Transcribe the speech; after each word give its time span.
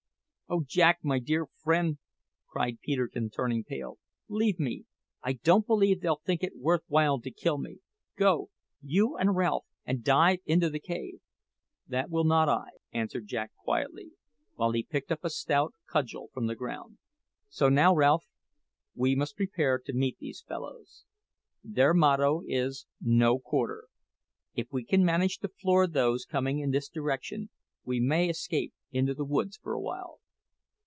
"Oh 0.53 0.65
Jack, 0.67 0.99
my 1.01 1.17
dear 1.19 1.45
friend!" 1.63 1.97
cried 2.45 2.81
Peterkin, 2.81 3.29
turning 3.29 3.63
pale, 3.63 3.99
"leave 4.27 4.59
me; 4.59 4.83
I 5.23 5.31
don't 5.31 5.65
believe 5.65 6.01
they'll 6.01 6.19
think 6.25 6.43
it 6.43 6.57
worth 6.57 6.81
while 6.87 7.21
to 7.21 7.31
kill 7.31 7.57
me. 7.57 7.77
Go, 8.17 8.49
you 8.81 9.15
and 9.15 9.37
Ralph, 9.37 9.63
and 9.85 10.03
dive 10.03 10.39
into 10.45 10.69
the 10.69 10.81
cave." 10.81 11.21
"That 11.87 12.09
will 12.09 12.25
not 12.25 12.49
I," 12.49 12.65
answered 12.91 13.27
Jack 13.27 13.53
quietly, 13.63 14.11
while 14.55 14.73
he 14.73 14.83
picked 14.83 15.09
up 15.09 15.23
a 15.23 15.29
stout 15.29 15.73
cudgel 15.87 16.27
from 16.33 16.47
the 16.47 16.55
ground. 16.55 16.97
"So 17.47 17.69
now, 17.69 17.95
Ralph, 17.95 18.25
we 18.93 19.15
must 19.15 19.37
prepare 19.37 19.79
to 19.79 19.93
meet 19.93 20.17
these 20.19 20.43
fellows. 20.45 21.05
Their 21.63 21.93
motto 21.93 22.41
is 22.45 22.85
`No 23.01 23.41
quarter.' 23.41 23.85
If 24.53 24.67
we 24.73 24.83
can 24.83 25.05
manage 25.05 25.37
to 25.39 25.47
floor 25.47 25.87
those 25.87 26.25
coming 26.25 26.59
in 26.59 26.71
this 26.71 26.89
direction, 26.89 27.51
we 27.85 28.01
may 28.01 28.27
escape 28.27 28.73
into 28.91 29.13
the 29.13 29.23
woods 29.23 29.55
for 29.55 29.71
a 29.71 29.79
while." 29.81 30.17